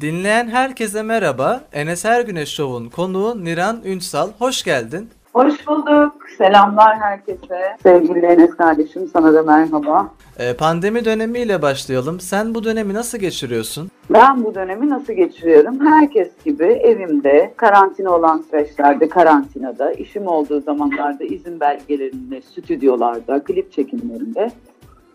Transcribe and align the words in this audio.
Dinleyen 0.00 0.48
herkese 0.48 1.02
merhaba. 1.02 1.60
Enes 1.72 2.04
Ergüneş 2.04 2.48
Show'un 2.48 2.88
konuğu 2.88 3.44
Niran 3.44 3.80
Ünsal. 3.84 4.30
Hoş 4.38 4.62
geldin. 4.62 5.08
Hoş 5.32 5.66
bulduk. 5.66 6.12
Selamlar 6.38 6.98
herkese. 6.98 7.76
Sevgili 7.82 8.26
Enes 8.26 8.50
kardeşim 8.50 9.08
sana 9.12 9.34
da 9.34 9.42
merhaba. 9.42 10.10
Ee, 10.38 10.54
pandemi 10.54 11.04
dönemiyle 11.04 11.62
başlayalım. 11.62 12.20
Sen 12.20 12.54
bu 12.54 12.64
dönemi 12.64 12.94
nasıl 12.94 13.18
geçiriyorsun? 13.18 13.90
Ben 14.10 14.44
bu 14.44 14.54
dönemi 14.54 14.90
nasıl 14.90 15.12
geçiriyorum? 15.12 15.86
Herkes 15.86 16.28
gibi 16.44 16.64
evimde, 16.64 17.54
karantina 17.56 18.10
olan 18.10 18.44
süreçlerde 18.50 19.08
karantinada, 19.08 19.92
işim 19.92 20.26
olduğu 20.26 20.60
zamanlarda 20.60 21.24
izin 21.24 21.60
belgelerinde, 21.60 22.40
stüdyolarda, 22.42 23.44
klip 23.44 23.72
çekimlerinde 23.72 24.50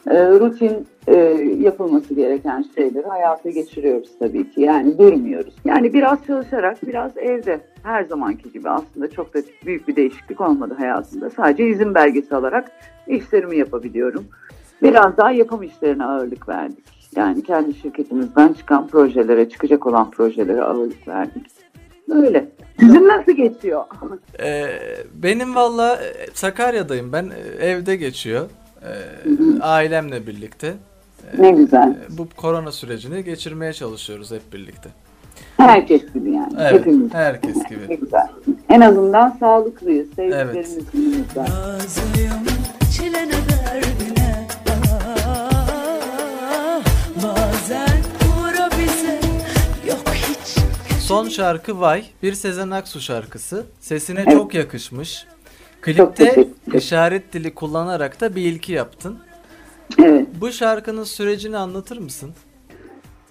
e, 0.08 0.30
rutin 0.30 0.88
e, 1.08 1.16
yapılması 1.60 2.14
gereken 2.14 2.66
şeyleri 2.76 3.08
hayata 3.08 3.50
geçiriyoruz 3.50 4.10
tabii 4.20 4.52
ki. 4.52 4.62
Yani 4.62 4.98
durmuyoruz. 4.98 5.54
Yani 5.66 5.94
biraz 5.94 6.26
çalışarak, 6.28 6.88
biraz 6.88 7.18
evde. 7.18 7.60
Her 7.84 8.04
zamanki 8.04 8.52
gibi 8.52 8.70
aslında 8.70 9.12
çok 9.12 9.34
da 9.34 9.40
büyük 9.66 9.88
bir 9.88 9.96
değişiklik 9.96 10.42
olmadı 10.42 10.76
hayatımda. 10.78 11.30
Sadece 11.30 11.68
izin 11.68 11.96
belgesi 11.96 12.36
alarak 12.36 12.72
işlerimi 13.08 13.58
yapabiliyorum. 13.58 14.26
Biraz 14.82 15.18
daha 15.18 15.32
yapım 15.32 15.64
işlerine 15.64 16.06
ağırlık 16.06 16.50
verdik. 16.50 16.86
Yani 17.16 17.44
kendi 17.44 17.74
şirketimizden 17.74 18.54
çıkan 18.54 18.88
projelere, 18.88 19.50
çıkacak 19.50 19.88
olan 19.88 20.12
projelere 20.12 20.62
ağırlık 20.62 21.08
verdik. 21.08 21.46
Öyle. 22.12 22.46
Sizin 22.80 23.08
nasıl 23.08 23.32
geçiyor? 23.32 23.84
Ee, 24.40 24.66
benim 25.14 25.56
valla 25.56 26.00
Sakarya'dayım 26.34 27.14
ben. 27.14 27.30
Evde 27.60 27.96
geçiyor. 27.96 28.50
Ee, 28.84 29.62
ailemle 29.62 30.28
birlikte. 30.28 30.74
Ne 31.40 31.52
güzel. 31.52 31.90
Ee, 31.92 32.18
bu 32.18 32.28
korona 32.38 32.72
sürecini 32.72 33.24
geçirmeye 33.24 33.74
çalışıyoruz 33.74 34.32
hep 34.32 34.54
birlikte. 34.54 34.90
Herkes 35.58 36.14
gibi 36.14 36.32
yani. 36.32 36.54
Evet, 36.60 36.74
Hepimiz. 36.74 37.14
herkes 37.14 37.56
Ne 37.58 37.64
gibi. 37.70 38.00
güzel. 38.00 38.28
En 38.70 38.82
azından 38.82 39.38
sağlıklıyız. 39.40 40.08
Sevdiklerimiz 40.16 40.78
yanımızda. 40.94 41.44
Razıyım 41.44 42.34
çilene 42.98 43.32
derdine 43.50 44.48
ah, 45.28 46.82
Bazen 47.16 47.98
uğra 48.40 48.70
bize 48.80 49.20
yok 49.90 50.04
hiç 50.14 50.58
Son 51.02 51.30
şarkı 51.30 51.80
Vay, 51.82 52.04
bir 52.24 52.34
Sezen 52.34 52.70
Aksu 52.72 53.02
şarkısı. 53.02 53.66
Sesine 53.80 54.20
Evet. 54.28 54.34
çok 54.38 54.54
yakışmış. 54.54 55.26
Klipte 55.84 56.48
işaret 56.74 57.34
dili 57.34 57.54
kullanarak 57.56 58.22
da 58.22 58.36
bir 58.36 58.42
ilki 58.42 58.74
yaptın. 58.74 59.18
Evet. 60.00 60.28
Bu 60.42 60.52
şarkının 60.52 61.04
sürecini 61.04 61.58
anlatır 61.58 61.98
mısın? 61.98 62.30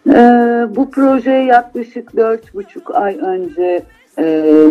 Ee, 0.08 0.12
bu 0.76 0.90
proje 0.90 1.30
yaklaşık 1.30 2.16
dört 2.16 2.54
buçuk 2.54 2.94
ay 2.94 3.16
önce 3.16 3.82
e, 4.18 4.24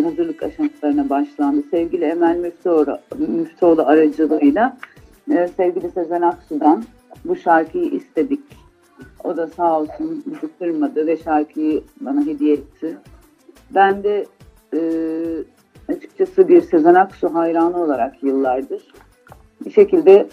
hazırlık 0.03 0.43
aşamalarına 0.43 1.09
başlandı. 1.09 1.63
Sevgili 1.71 2.05
Emel 2.05 2.35
Müftüoğlu, 2.35 2.99
Müftüoğlu 3.17 3.87
aracılığıyla 3.87 4.77
e, 5.31 5.49
sevgili 5.57 5.91
Sezen 5.91 6.21
Aksu'dan 6.21 6.83
bu 7.25 7.35
şarkıyı 7.35 7.85
istedik. 7.85 8.43
O 9.23 9.37
da 9.37 9.47
sağ 9.47 9.79
olsun 9.79 10.23
bizi 10.25 10.57
kırmadı 10.59 11.07
ve 11.07 11.17
şarkıyı 11.17 11.83
bana 12.01 12.25
hediye 12.25 12.53
etti. 12.53 12.97
Ben 13.75 14.03
de 14.03 14.25
e, 14.73 14.79
açıkçası 16.41 16.47
bir 16.47 16.61
Sezen 16.61 16.95
Aksu 16.95 17.33
hayranı 17.33 17.83
olarak 17.83 18.23
yıllardır 18.23 18.81
bir 19.65 19.71
şekilde 19.71 20.27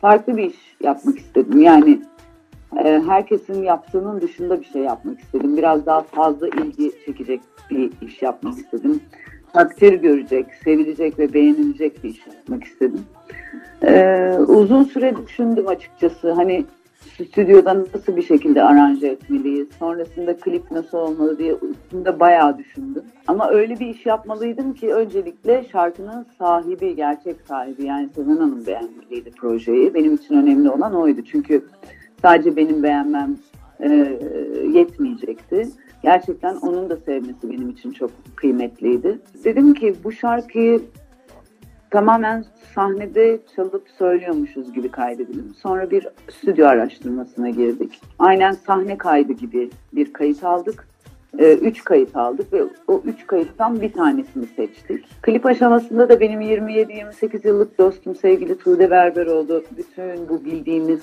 farklı 0.00 0.36
bir 0.36 0.44
iş 0.44 0.76
yapmak 0.82 1.18
istedim. 1.18 1.60
Yani 1.60 2.00
e, 2.84 3.02
herkesin 3.06 3.62
yaptığının 3.62 4.20
dışında 4.20 4.60
bir 4.60 4.64
şey 4.64 4.82
yapmak 4.82 5.20
istedim. 5.20 5.56
Biraz 5.56 5.86
daha 5.86 6.02
fazla 6.02 6.48
ilgi 6.48 6.92
çekecek 7.06 7.40
bir 7.70 7.90
iş 8.02 8.22
yapmak 8.22 8.58
istedim. 8.58 9.00
Takdir 9.52 9.92
görecek, 9.92 10.46
sevilecek 10.64 11.18
ve 11.18 11.34
beğenilecek 11.34 12.04
bir 12.04 12.10
iş 12.10 12.26
yapmak 12.26 12.64
istedim. 12.64 13.04
E, 13.82 14.32
uzun 14.48 14.84
süre 14.84 15.14
düşündüm 15.16 15.68
açıkçası. 15.68 16.32
Hani 16.32 16.64
stüdyoda 17.24 17.84
nasıl 17.94 18.16
bir 18.16 18.22
şekilde 18.22 18.62
aranje 18.62 19.06
etmeliyiz, 19.06 19.68
sonrasında 19.78 20.36
klip 20.36 20.70
nasıl 20.70 20.98
olmalı 20.98 21.38
diye 21.38 21.54
üstünde 21.70 22.20
bayağı 22.20 22.58
düşündüm. 22.58 23.02
Ama 23.26 23.50
öyle 23.50 23.80
bir 23.80 23.86
iş 23.86 24.06
yapmalıydım 24.06 24.74
ki 24.74 24.94
öncelikle 24.94 25.64
şarkının 25.72 26.26
sahibi, 26.38 26.96
gerçek 26.96 27.36
sahibi 27.48 27.84
yani 27.84 28.08
Sezen 28.14 28.36
Hanım 28.36 28.66
beğenmeliydi 28.66 29.30
projeyi. 29.30 29.94
Benim 29.94 30.14
için 30.14 30.34
önemli 30.34 30.70
olan 30.70 30.94
oydu. 30.94 31.20
Çünkü 31.22 31.64
sadece 32.22 32.56
benim 32.56 32.82
beğenmem 32.82 33.36
e, 33.80 34.18
yetmeyecekti. 34.72 35.68
Gerçekten 36.02 36.56
onun 36.56 36.90
da 36.90 36.96
sevmesi 36.96 37.50
benim 37.50 37.70
için 37.70 37.90
çok 37.90 38.10
kıymetliydi. 38.36 39.18
Dedim 39.44 39.74
ki 39.74 39.94
bu 40.04 40.12
şarkıyı 40.12 40.80
tamamen 41.90 42.44
sahnede 42.74 43.40
çalıp 43.56 43.88
söylüyormuşuz 43.98 44.72
gibi 44.72 44.88
kaydedelim. 44.88 45.54
Sonra 45.62 45.90
bir 45.90 46.08
stüdyo 46.30 46.66
araştırmasına 46.66 47.50
girdik. 47.50 48.00
Aynen 48.18 48.52
sahne 48.52 48.98
kaydı 48.98 49.32
gibi 49.32 49.70
bir 49.92 50.12
kayıt 50.12 50.44
aldık. 50.44 50.88
Ee, 51.38 51.54
üç 51.54 51.84
kayıt 51.84 52.16
aldık 52.16 52.52
ve 52.52 52.62
o 52.88 53.02
üç 53.04 53.26
kayıttan 53.26 53.80
bir 53.80 53.92
tanesini 53.92 54.46
seçtik. 54.46 55.22
Klip 55.22 55.46
aşamasında 55.46 56.08
da 56.08 56.20
benim 56.20 56.40
27-28 56.40 57.48
yıllık 57.48 57.78
dostum 57.78 58.14
sevgili 58.14 58.58
Tuğde 58.58 58.90
Berberoğlu 58.90 59.64
bütün 59.76 60.28
bu 60.28 60.44
bildiğimiz 60.44 61.00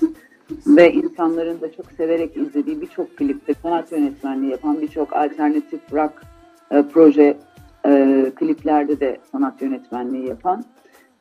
ve 0.66 0.92
insanların 0.92 1.60
da 1.60 1.72
çok 1.72 1.86
severek 1.92 2.36
izlediği 2.36 2.80
birçok 2.80 3.16
klipte 3.16 3.54
sanat 3.54 3.92
yönetmenliği 3.92 4.50
yapan 4.50 4.80
birçok 4.80 5.12
alternatif 5.12 5.92
rock 5.92 6.12
e, 6.70 6.84
proje 6.92 7.36
e, 7.86 8.24
kliplerde 8.36 9.00
de 9.00 9.18
sanat 9.32 9.62
yönetmenliği 9.62 10.28
yapan 10.28 10.64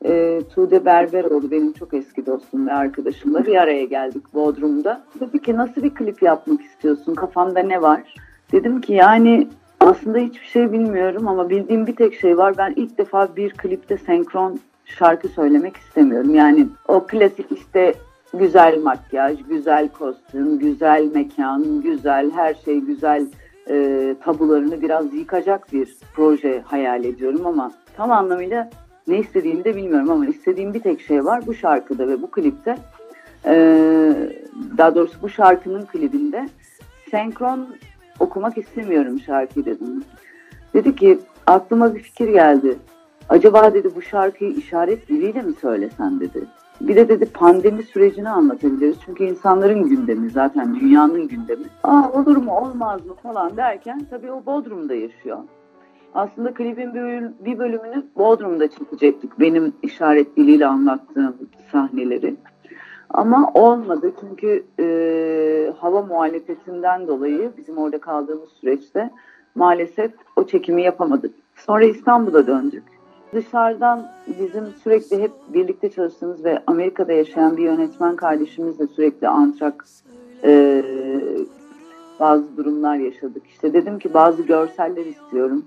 e, 0.05 0.41
Tuğde 0.55 0.85
Berberoğlu 0.85 1.51
benim 1.51 1.73
çok 1.73 1.93
eski 1.93 2.25
dostum 2.25 2.67
ve 2.67 2.73
arkadaşımla 2.73 3.45
bir 3.45 3.55
araya 3.55 3.85
geldik 3.85 4.33
Bodrum'da. 4.33 5.01
Dedi 5.19 5.41
ki 5.41 5.55
nasıl 5.55 5.83
bir 5.83 5.95
klip 5.95 6.21
yapmak 6.21 6.61
istiyorsun? 6.61 7.15
Kafanda 7.15 7.59
ne 7.59 7.81
var? 7.81 8.13
Dedim 8.51 8.81
ki 8.81 8.93
yani 8.93 9.47
aslında 9.79 10.17
hiçbir 10.17 10.45
şey 10.45 10.71
bilmiyorum 10.71 11.27
ama 11.27 11.49
bildiğim 11.49 11.87
bir 11.87 11.95
tek 11.95 12.13
şey 12.13 12.37
var. 12.37 12.57
Ben 12.57 12.73
ilk 12.75 12.97
defa 12.97 13.35
bir 13.35 13.51
klipte 13.51 13.97
senkron 13.97 14.59
şarkı 14.85 15.27
söylemek 15.27 15.77
istemiyorum. 15.77 16.35
Yani 16.35 16.67
o 16.87 17.07
klasik 17.07 17.51
işte 17.51 17.93
güzel 18.33 18.81
makyaj, 18.83 19.39
güzel 19.49 19.89
kostüm, 19.89 20.59
güzel 20.59 21.09
mekan, 21.13 21.81
güzel 21.81 22.31
her 22.31 22.53
şey 22.53 22.79
güzel 22.79 23.27
e, 23.69 24.15
tabularını 24.23 24.81
biraz 24.81 25.13
yıkacak 25.13 25.73
bir 25.73 25.97
proje 26.15 26.61
hayal 26.65 27.03
ediyorum 27.03 27.47
ama 27.47 27.71
tam 27.97 28.11
anlamıyla 28.11 28.69
ne 29.07 29.19
istediğimi 29.19 29.63
de 29.63 29.75
bilmiyorum 29.75 30.11
ama 30.11 30.25
istediğim 30.25 30.73
bir 30.73 30.79
tek 30.79 31.01
şey 31.01 31.25
var 31.25 31.47
bu 31.47 31.53
şarkıda 31.53 32.07
ve 32.07 32.21
bu 32.21 32.31
klipte. 32.31 32.77
Ee, 33.45 34.13
daha 34.77 34.95
doğrusu 34.95 35.21
bu 35.21 35.29
şarkının 35.29 35.85
klibinde 35.85 36.49
senkron 37.11 37.67
okumak 38.19 38.57
istemiyorum 38.57 39.19
şarkıyı 39.19 39.65
dedim. 39.65 40.03
Dedi 40.73 40.95
ki 40.95 41.19
aklıma 41.47 41.95
bir 41.95 41.99
fikir 41.99 42.27
geldi. 42.27 42.77
Acaba 43.29 43.73
dedi 43.73 43.89
bu 43.95 44.01
şarkıyı 44.01 44.51
işaret 44.51 45.09
diliyle 45.09 45.41
mi 45.41 45.53
söylesen 45.61 46.19
dedi. 46.19 46.45
Bir 46.81 46.95
de 46.95 47.09
dedi 47.09 47.25
pandemi 47.25 47.83
sürecini 47.83 48.29
anlatabiliriz. 48.29 48.97
Çünkü 49.05 49.23
insanların 49.23 49.83
gündemi 49.83 50.29
zaten 50.29 50.75
dünyanın 50.79 51.27
gündemi. 51.27 51.63
Aa 51.83 52.11
olur 52.13 52.37
mu 52.37 52.57
olmaz 52.57 53.05
mı 53.05 53.13
falan 53.23 53.57
derken 53.57 54.01
tabii 54.09 54.31
o 54.31 54.45
Bodrum'da 54.45 54.95
yaşıyor. 54.95 55.37
Aslında 56.13 56.53
klibin 56.53 56.93
bir 56.93 56.99
bölüm- 57.01 57.33
bir 57.45 57.59
bölümünü 57.59 58.05
Bodrum'da 58.17 58.67
çekecektik. 58.67 59.39
Benim 59.39 59.73
işaret 59.83 60.37
diliyle 60.37 60.65
anlattığım 60.67 61.35
sahneleri. 61.71 62.35
Ama 63.09 63.51
olmadı 63.53 64.11
çünkü 64.21 64.65
e, 64.79 65.73
hava 65.77 66.01
muhalefetinden 66.01 67.07
dolayı 67.07 67.51
bizim 67.57 67.77
orada 67.77 67.97
kaldığımız 67.97 68.49
süreçte 68.49 69.09
maalesef 69.55 70.11
o 70.35 70.43
çekimi 70.43 70.83
yapamadık. 70.83 71.33
Sonra 71.55 71.85
İstanbul'a 71.85 72.47
döndük. 72.47 72.83
Dışarıdan 73.33 74.11
bizim 74.39 74.65
sürekli 74.83 75.21
hep 75.21 75.31
birlikte 75.53 75.91
çalıştığımız 75.91 76.45
ve 76.45 76.63
Amerika'da 76.67 77.13
yaşayan 77.13 77.57
bir 77.57 77.63
yönetmen 77.63 78.15
kardeşimizle 78.15 78.87
sürekli 78.87 79.27
antrak 79.27 79.85
e, 80.43 80.83
bazı 82.19 82.57
durumlar 82.57 82.95
yaşadık. 82.95 83.47
İşte 83.47 83.73
dedim 83.73 83.99
ki 83.99 84.13
bazı 84.13 84.43
görseller 84.43 85.05
istiyorum. 85.05 85.65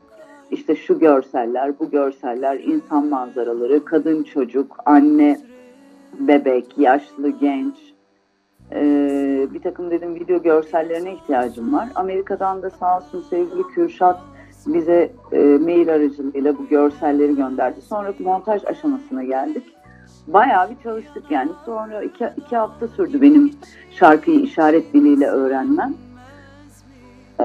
İşte 0.50 0.76
şu 0.76 0.98
görseller, 0.98 1.78
bu 1.78 1.90
görseller, 1.90 2.58
insan 2.58 3.06
manzaraları, 3.06 3.84
kadın 3.84 4.22
çocuk, 4.22 4.76
anne, 4.86 5.40
bebek, 6.18 6.78
yaşlı, 6.78 7.28
genç. 7.28 7.74
Ee, 8.72 9.46
bir 9.54 9.62
takım 9.62 9.90
dedim 9.90 10.14
video 10.14 10.42
görsellerine 10.42 11.14
ihtiyacım 11.14 11.74
var. 11.74 11.88
Amerika'dan 11.94 12.62
da 12.62 12.70
sağ 12.70 12.96
olsun 12.96 13.24
sevgili 13.30 13.62
Kürşat 13.62 14.20
bize 14.66 15.12
e, 15.32 15.38
mail 15.38 15.94
aracılığıyla 15.94 16.58
bu 16.58 16.66
görselleri 16.66 17.36
gönderdi. 17.36 17.80
Sonra 17.80 18.12
montaj 18.18 18.64
aşamasına 18.64 19.24
geldik. 19.24 19.64
Bayağı 20.26 20.70
bir 20.70 20.76
çalıştık 20.82 21.30
yani. 21.30 21.50
Sonra 21.64 22.02
iki, 22.02 22.28
iki 22.36 22.56
hafta 22.56 22.88
sürdü 22.88 23.20
benim 23.20 23.52
şarkıyı 23.90 24.40
işaret 24.40 24.94
diliyle 24.94 25.26
öğrenmem. 25.26 25.94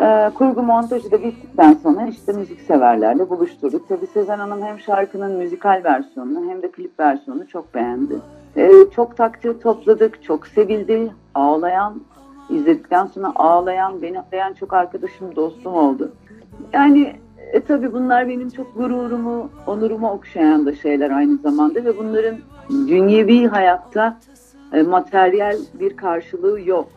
Ee, 0.01 0.31
kurgu 0.35 0.63
montajı 0.63 1.11
da 1.11 1.23
bittikten 1.23 1.73
sonra 1.73 2.07
işte 2.07 2.33
müzikseverlerle 2.33 3.29
buluşturduk. 3.29 3.89
Tabii 3.89 4.07
Sezen 4.07 4.39
Hanım 4.39 4.61
hem 4.61 4.79
şarkının 4.79 5.31
müzikal 5.31 5.81
versiyonunu 5.83 6.49
hem 6.49 6.61
de 6.61 6.71
klip 6.71 6.99
versiyonunu 6.99 7.47
çok 7.47 7.75
beğendi. 7.75 8.15
Ee, 8.57 8.71
çok 8.95 9.17
takdir 9.17 9.59
topladık, 9.59 10.23
çok 10.23 10.47
sevildi. 10.47 11.11
Ağlayan, 11.35 12.01
izledikten 12.49 13.05
sonra 13.05 13.31
ağlayan, 13.35 14.01
beni 14.01 14.19
arayan 14.19 14.53
çok 14.53 14.73
arkadaşım, 14.73 15.35
dostum 15.35 15.73
oldu. 15.73 16.11
Yani 16.73 17.15
e, 17.53 17.59
tabii 17.59 17.93
bunlar 17.93 18.27
benim 18.27 18.49
çok 18.49 18.75
gururumu, 18.75 19.49
onurumu 19.67 20.09
okşayan 20.09 20.65
da 20.65 20.75
şeyler 20.75 21.09
aynı 21.09 21.37
zamanda 21.37 21.85
ve 21.85 21.97
bunların 21.97 22.37
dünyevi 22.69 23.47
hayatta 23.47 24.17
e, 24.73 24.83
materyal 24.83 25.57
bir 25.73 25.97
karşılığı 25.97 26.61
yok. 26.61 26.87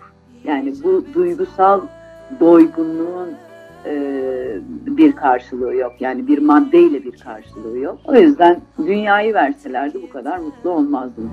Yani 0.44 0.74
bu 0.84 1.04
duygusal 1.14 1.80
doygunluğun 2.40 3.28
e, 3.86 3.94
bir 4.86 5.12
karşılığı 5.16 5.74
yok. 5.74 5.92
Yani 6.00 6.26
bir 6.26 6.38
maddeyle 6.38 7.04
bir 7.04 7.18
karşılığı 7.18 7.78
yok. 7.78 7.98
O 8.04 8.14
yüzden 8.14 8.60
dünyayı 8.78 9.34
verselerdi 9.34 10.02
bu 10.02 10.12
kadar 10.12 10.38
mutlu 10.38 10.70
olmazdım. 10.70 11.30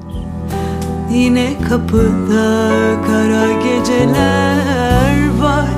Yine 1.11 1.49
kapıda 1.69 2.69
kara 3.07 3.51
geceler 3.63 5.15
var 5.41 5.74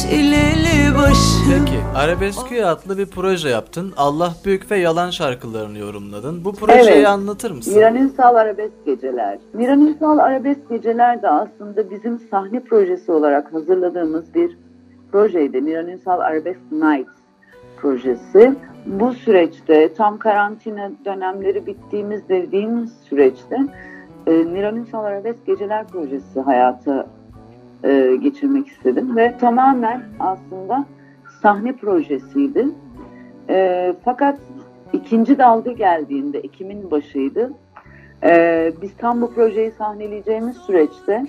Çileli 0.00 0.94
başım 0.98 1.64
Peki 1.64 1.78
Arabesküye 1.96 2.66
adlı 2.66 2.98
bir 2.98 3.06
proje 3.06 3.48
yaptın. 3.48 3.92
Allah 3.96 4.34
Büyük 4.44 4.70
ve 4.70 4.78
Yalan 4.78 5.10
şarkılarını 5.10 5.78
yorumladın. 5.78 6.44
Bu 6.44 6.52
projeyi 6.52 6.88
Evet. 6.96 7.06
anlatır 7.06 7.50
mısın? 7.50 7.74
Miran 7.74 7.96
Ünsal 7.96 8.34
Arabesk 8.34 8.86
Geceler. 8.86 9.38
Miran 9.52 9.80
Ünsal 9.86 10.18
Arabesk 10.18 10.68
Geceler 10.70 11.22
de 11.22 11.28
aslında 11.28 11.90
bizim 11.90 12.18
sahne 12.18 12.60
projesi 12.60 13.12
olarak 13.12 13.54
hazırladığımız 13.54 14.34
bir 14.34 14.58
projeydi. 15.12 15.60
Miran 15.60 15.88
Ünsal 15.88 16.20
Arabesk 16.20 16.60
Nights 16.72 17.10
projesi. 17.76 18.54
Bu 18.86 19.12
süreçte 19.12 19.94
tam 19.94 20.18
karantina 20.18 20.90
dönemleri 21.04 21.66
bittiğimiz 21.66 22.28
dediğimiz 22.28 22.92
süreçte 23.08 23.56
e, 24.26 24.30
Miran 24.30 24.76
Ünsal 24.76 25.04
Arabesk 25.04 25.46
Geceler 25.46 25.86
projesi 25.86 26.40
hayata 26.40 27.06
e, 27.84 28.16
geçirmek 28.22 28.68
istedim 28.68 29.16
ve 29.16 29.38
tamamen 29.38 30.02
aslında 30.20 30.86
sahne 31.42 31.76
projesiydi. 31.76 32.68
E, 33.48 33.94
fakat 34.04 34.38
ikinci 34.92 35.38
dalga 35.38 35.72
geldiğinde 35.72 36.38
Ekim'in 36.38 36.90
başıydı. 36.90 37.52
E, 38.22 38.72
biz 38.82 38.96
tam 38.96 39.20
bu 39.20 39.34
projeyi 39.34 39.70
sahneleyeceğimiz 39.70 40.56
süreçte 40.56 41.26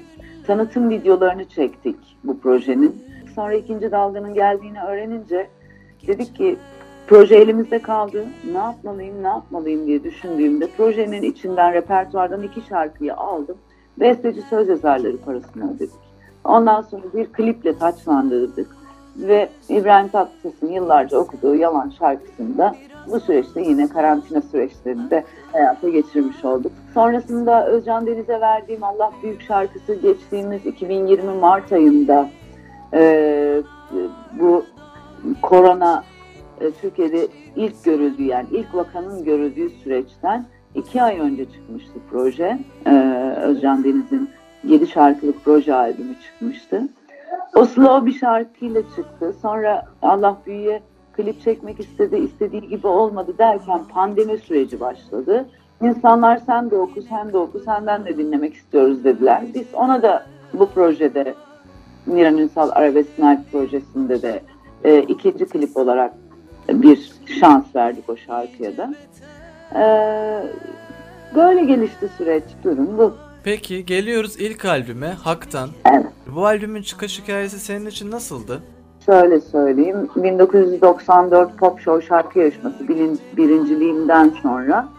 tanıtım 0.47 0.89
videolarını 0.89 1.45
çektik 1.45 1.97
bu 2.23 2.39
projenin. 2.39 3.03
Sonra 3.35 3.53
ikinci 3.53 3.91
dalganın 3.91 4.33
geldiğini 4.33 4.81
öğrenince 4.81 5.47
dedik 6.07 6.35
ki 6.35 6.57
proje 7.07 7.35
elimizde 7.35 7.79
kaldı. 7.79 8.25
Ne 8.51 8.57
yapmalıyım, 8.57 9.23
ne 9.23 9.27
yapmalıyım 9.27 9.87
diye 9.87 10.03
düşündüğümde 10.03 10.67
projenin 10.77 11.21
içinden 11.21 11.73
repertuardan 11.73 12.43
iki 12.43 12.61
şarkıyı 12.61 13.15
aldım. 13.15 13.57
Besteci 13.99 14.41
söz 14.41 14.69
yazarları 14.69 15.17
parasını 15.17 15.75
ödedik. 15.75 16.10
Ondan 16.43 16.81
sonra 16.81 17.03
bir 17.13 17.25
kliple 17.25 17.77
taçlandırdık 17.77 18.67
ve 19.17 19.49
İbrahim 19.69 20.07
Tatlıses'in 20.07 20.73
yıllarca 20.73 21.17
okuduğu 21.17 21.55
Yalan 21.55 21.89
şarkısını 21.89 22.57
da 22.57 22.75
bu 23.07 23.19
süreçte 23.19 23.61
yine 23.61 23.87
karantina 23.87 24.41
süreçlerinde 24.41 25.23
hayata 25.51 25.89
geçirmiş 25.89 26.45
olduk. 26.45 26.71
Sonrasında 26.93 27.67
Özcan 27.67 28.07
Deniz'e 28.07 28.41
verdiğim 28.41 28.83
Allah 28.83 29.11
Büyük 29.23 29.41
şarkısı 29.41 29.93
geçtiğimiz 29.93 30.65
2020 30.65 31.33
Mart 31.33 31.71
ayında 31.71 32.29
e, 32.93 33.61
bu 34.39 34.65
korona 35.41 36.03
e, 36.61 36.71
Türkiye'de 36.71 37.27
ilk 37.55 37.83
görüldüğü 37.83 38.23
yani 38.23 38.47
ilk 38.51 38.75
vakanın 38.75 39.23
görüldüğü 39.23 39.69
süreçten 39.69 40.45
iki 40.75 41.01
ay 41.01 41.19
önce 41.19 41.45
çıkmıştı 41.45 41.99
proje. 42.11 42.59
E, 42.85 42.91
Özcan 43.41 43.83
Deniz'in 43.83 44.29
7 44.63 44.87
şarkılık 44.87 45.43
proje 45.43 45.73
albümü 45.73 46.15
çıkmıştı. 46.25 46.87
O 47.55 47.65
slow 47.65 48.05
bir 48.05 48.13
şarkıyla 48.13 48.81
çıktı. 48.95 49.33
Sonra 49.41 49.85
Allah 50.01 50.37
Büyü'ye 50.45 50.81
klip 51.13 51.41
çekmek 51.41 51.79
istedi, 51.79 52.17
istediği 52.17 52.67
gibi 52.67 52.87
olmadı 52.87 53.33
derken 53.37 53.81
pandemi 53.93 54.37
süreci 54.37 54.79
başladı. 54.79 55.45
İnsanlar 55.81 56.37
sen 56.37 56.71
de 56.71 56.75
oku, 56.75 57.01
sen 57.01 57.33
de 57.33 57.37
oku, 57.37 57.59
senden 57.59 58.05
de 58.05 58.17
dinlemek 58.17 58.53
istiyoruz 58.53 59.03
dediler. 59.03 59.43
Biz 59.53 59.65
ona 59.73 60.01
da 60.01 60.25
bu 60.53 60.69
projede 60.69 61.35
Miran 62.05 62.37
Ünsal 62.37 62.69
Arabesk 62.69 63.09
projesinde 63.51 64.21
de 64.21 64.41
e, 64.83 65.01
ikinci 65.01 65.45
klip 65.45 65.77
olarak 65.77 66.13
bir 66.69 67.11
şans 67.39 67.75
verdik 67.75 68.09
o 68.09 68.17
şarkıya 68.17 68.77
da. 68.77 68.93
E, 69.75 69.83
böyle 71.35 71.65
gelişti 71.65 72.09
süreç, 72.17 72.43
durum 72.63 72.97
bu. 72.97 73.13
Peki 73.43 73.85
geliyoruz 73.85 74.35
ilk 74.39 74.65
albüme 74.65 75.07
Hak'tan. 75.07 75.69
Evet. 75.85 76.05
Bu 76.35 76.45
albümün 76.45 76.81
çıkış 76.81 77.21
hikayesi 77.21 77.59
senin 77.59 77.85
için 77.85 78.11
nasıldı? 78.11 78.61
Şöyle 79.05 79.39
söyleyeyim, 79.39 80.09
1994 80.15 81.57
Pop 81.57 81.79
Show 81.79 82.07
şarkı 82.07 82.39
yarışması 82.39 82.87
bilin, 82.87 83.19
birinciliğinden 83.37 84.29
sonra 84.29 84.89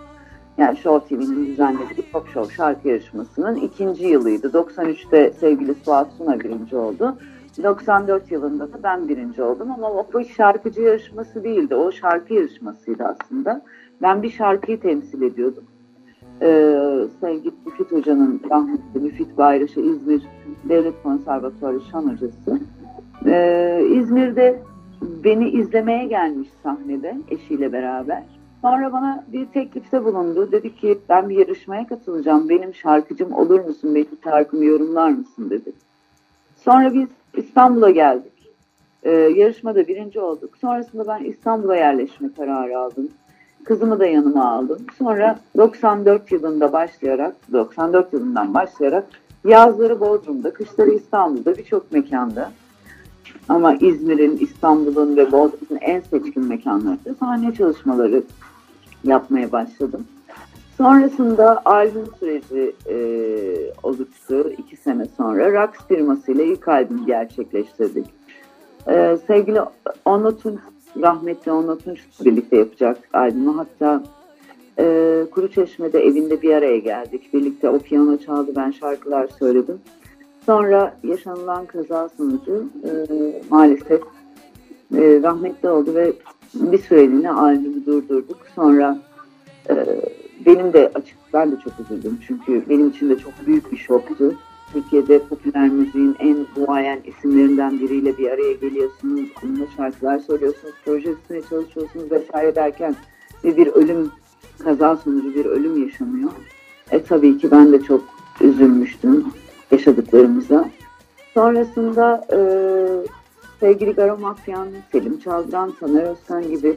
yani 0.59 0.77
Show 0.77 1.17
TV'nin 1.17 1.47
düzenlediği 1.47 2.07
Pop 2.13 2.29
Show 2.29 2.55
şarkı 2.55 2.89
yarışmasının 2.89 3.57
ikinci 3.57 4.07
yılıydı. 4.07 4.47
93'te 4.47 5.33
sevgili 5.41 5.75
Suat 5.75 6.09
Suna 6.19 6.41
birinci 6.41 6.77
oldu. 6.77 7.17
94 7.63 8.31
yılında 8.31 8.73
da 8.73 8.83
ben 8.83 9.09
birinci 9.09 9.43
oldum 9.43 9.71
ama 9.71 9.91
o 9.91 10.07
bu 10.13 10.25
şarkıcı 10.25 10.81
yarışması 10.83 11.45
değildi. 11.45 11.75
O 11.75 11.93
şarkı 11.93 12.35
yarışmasıydı 12.35 13.05
aslında. 13.05 13.63
Ben 14.03 14.23
bir 14.23 14.31
şarkıyı 14.31 14.81
temsil 14.81 15.23
ediyordum. 15.23 15.65
Ee, 16.43 16.77
sevgili 17.21 17.55
Müfit 17.67 17.93
Hoca'nın 17.93 18.41
rahmetli 18.51 19.01
Müfit 19.01 19.39
Bayraş'ı 19.39 19.81
İzmir 19.81 20.23
Devlet 20.69 21.03
Konservatuarı 21.03 21.81
şan 21.81 22.13
hocası. 22.13 22.61
Ee, 23.27 23.83
İzmir'de 23.91 24.63
beni 25.03 25.49
izlemeye 25.49 26.07
gelmiş 26.07 26.49
sahnede 26.63 27.17
eşiyle 27.31 27.73
beraber. 27.73 28.23
Sonra 28.63 28.93
bana 28.93 29.25
bir 29.33 29.47
teklifte 29.47 30.05
bulundu. 30.05 30.53
Dedi 30.53 30.77
ki 30.77 30.99
ben 31.09 31.29
bir 31.29 31.39
yarışmaya 31.39 31.87
katılacağım. 31.87 32.49
Benim 32.49 32.75
şarkıcım 32.75 33.33
olur 33.33 33.61
musun? 33.61 33.95
Benim 33.95 34.19
şarkımı 34.25 34.65
yorumlar 34.65 35.11
mısın 35.11 35.51
dedi. 35.51 35.73
Sonra 36.57 36.95
biz 36.95 37.09
İstanbul'a 37.37 37.91
geldik. 37.91 38.33
Ee, 39.03 39.11
yarışmada 39.11 39.89
birinci 39.89 40.21
olduk. 40.21 40.57
Sonrasında 40.61 41.07
ben 41.07 41.25
İstanbul'a 41.25 41.77
yerleşme 41.77 42.29
kararı 42.37 42.79
aldım. 42.79 43.09
Kızımı 43.65 44.01
da 44.01 44.07
yanıma 44.07 44.53
aldım. 44.53 44.79
Sonra 44.99 45.39
94 45.57 46.33
yılında 46.33 46.73
başlayarak, 46.73 47.37
94 47.53 48.13
yılından 48.13 48.55
başlayarak 48.55 49.05
yazları 49.45 50.01
Bodrum'da, 50.01 50.53
kışları 50.53 50.91
İstanbul'da 50.91 51.57
birçok 51.57 51.93
mekanda 51.93 52.53
ama 53.49 53.75
İzmir'in, 53.75 54.37
İstanbul'un 54.37 55.17
ve 55.17 55.33
Bodrum'un 55.33 55.79
en 55.81 56.01
seçkin 56.01 56.49
mekanlarında 56.49 57.15
sahne 57.21 57.55
çalışmaları 57.55 58.23
yapmaya 59.05 59.53
başladım. 59.53 60.07
Sonrasında 60.77 61.63
albüm 61.65 62.07
süreci 62.21 62.75
e, 62.89 62.97
oluştu 63.83 64.51
iki 64.59 64.77
sene 64.77 65.07
sonra. 65.17 65.53
Rax 65.53 65.71
firmasıyla 65.89 66.45
ilk 66.45 66.69
albüm 66.69 67.07
gerçekleştirdik. 67.07 68.07
E, 68.89 69.19
sevgili 69.27 69.61
Onla 70.05 70.37
Tunç, 70.37 70.61
rahmetli 71.01 71.53
Onla 71.53 71.79
Tunç'la 71.79 72.25
birlikte 72.25 72.57
yapacak 72.57 72.99
albümü. 73.13 73.53
Hatta 73.53 74.03
e, 74.79 75.25
Kuru 75.31 75.51
Çeşme'de 75.51 76.01
evinde 76.01 76.43
bir 76.43 76.55
araya 76.55 76.79
geldik. 76.79 77.35
Birlikte 77.35 77.69
o 77.69 77.79
piyano 77.79 78.19
çaldı, 78.19 78.53
ben 78.57 78.71
şarkılar 78.71 79.29
söyledim. 79.39 79.79
Sonra 80.47 80.97
yaşanılan 81.05 81.67
kaza 81.67 82.09
sonucu 82.09 82.67
e, 82.85 82.91
maalesef 83.51 84.03
e, 84.95 85.21
rahmetli 85.23 85.69
oldu 85.69 85.95
ve 85.95 86.13
bir 86.55 86.79
süreliğine 86.79 87.31
albümü 87.31 87.87
durdurduk. 87.87 88.39
Sonra 88.55 88.99
e, 89.71 89.87
benim 90.47 90.73
de 90.73 90.91
açık, 90.95 91.17
ben 91.33 91.53
de 91.53 91.57
çok 91.65 91.73
üzüldüm 91.81 92.19
çünkü 92.27 92.69
benim 92.69 92.89
için 92.89 93.11
de 93.11 93.19
çok 93.19 93.33
büyük 93.47 93.73
bir 93.73 93.77
şoktu. 93.77 94.35
Türkiye'de 94.73 95.19
popüler 95.19 95.69
müziğin 95.69 96.17
en 96.19 96.47
duayen 96.57 97.01
isimlerinden 97.05 97.81
biriyle 97.81 98.19
bir 98.19 98.31
araya 98.31 98.53
geliyorsunuz, 98.53 99.29
onunla 99.45 99.67
şarkılar 99.77 100.19
söylüyorsunuz, 100.19 100.75
proje 100.85 101.15
çalışıyorsunuz 101.51 102.11
vesaire 102.11 102.55
derken 102.55 102.97
ve 103.45 103.57
bir 103.57 103.67
ölüm, 103.67 104.11
kaza 104.59 104.97
sonucu 104.97 105.35
bir 105.35 105.45
ölüm 105.45 105.83
yaşanıyor. 105.83 106.31
E 106.91 107.03
tabii 107.03 107.39
ki 107.39 107.51
ben 107.51 107.73
de 107.73 107.83
çok 107.83 108.05
üzülmüştüm 108.41 109.25
yaşadıklarımıza. 109.71 110.71
Sonrasında 111.35 112.27
e, 112.33 112.39
sevgili 113.61 113.93
Garo 113.93 114.19
Mafyan, 114.19 114.69
Selim 114.93 115.19
Çaldıran, 115.19 115.73
Taner 115.81 116.03
Özkan 116.03 116.43
gibi 116.43 116.77